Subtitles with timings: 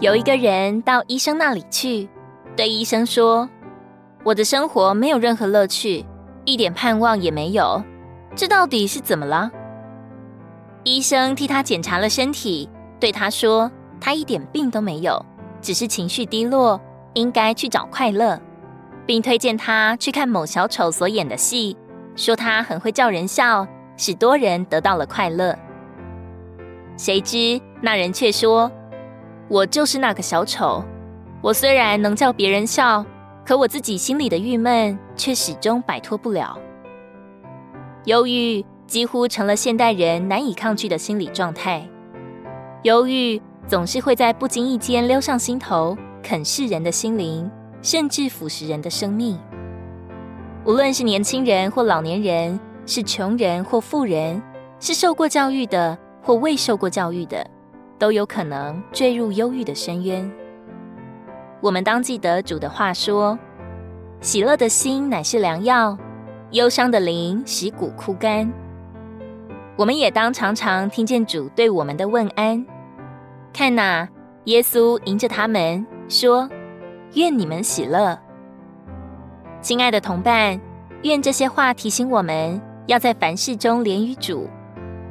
[0.00, 2.08] 有一个人到医生那里去，
[2.56, 3.46] 对医生说
[4.24, 6.06] ：“我的生活没有任何乐趣，
[6.46, 7.84] 一点盼望也没有，
[8.34, 9.50] 这到底是怎么了？”
[10.84, 12.66] 医生替他检查了身体，
[12.98, 13.70] 对他说
[14.00, 15.22] ：“他一点病都没有，
[15.60, 16.80] 只是情绪低落，
[17.12, 18.40] 应该去找快乐，
[19.04, 21.76] 并推荐他去看某小丑所演的戏，
[22.16, 25.54] 说他很会叫人笑，使多人得到了快乐。”
[26.96, 28.72] 谁知那人却说
[29.50, 30.82] ：“我就是那个小丑，
[31.42, 33.04] 我虽然能叫别人笑，
[33.44, 36.58] 可我自己心里的郁闷却始终摆脱不了。
[38.06, 41.88] 忧郁。”几乎成了现代人难以抗拒的心理状态。
[42.82, 47.48] 忧郁总是会在不经意间溜上心头，啃噬人的心灵，
[47.82, 49.38] 甚至腐蚀人的生命。
[50.64, 54.42] 无论是年轻人或老年人，是穷人或富人，
[54.80, 57.48] 是受过教育的或未受过教育的，
[58.00, 60.28] 都有可能坠入忧郁的深渊。
[61.60, 63.38] 我们当记得主的话说
[64.22, 65.96] ：“喜乐的心乃是良药，
[66.52, 68.50] 忧伤的灵使骨枯干。”
[69.76, 72.64] 我们也当常常听见主对我们的问安。
[73.52, 74.08] 看哪，
[74.44, 76.48] 耶稣迎着他们说
[77.14, 78.18] ：“愿你们喜乐。”
[79.60, 80.58] 亲爱的同伴，
[81.02, 84.48] 愿这些话提醒我们要在凡事中连于主。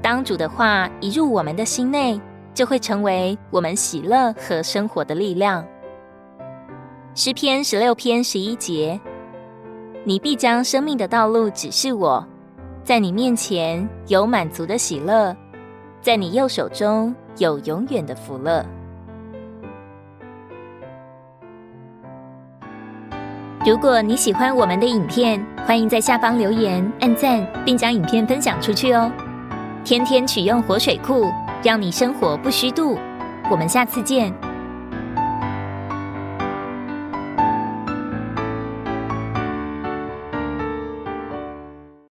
[0.01, 2.19] 当主的话一入我们的心内，
[2.59, 5.65] 就会成为我们喜乐和生活的力量。
[7.15, 8.99] 诗篇十六篇十一节
[10.03, 12.21] ：“你必将生命的道路指示我。”
[12.83, 15.33] 在你面前有满足的喜乐，
[16.01, 18.65] 在你右手中有永远的福乐。
[23.65, 29.09] 如果你喜欢我们的影片，欢迎在下方留言、按赞，并将影片分享出去哦。
[29.85, 31.31] 天天取用活水库，
[31.63, 32.97] 让你生活不虚度。
[33.51, 34.48] 我们下次见。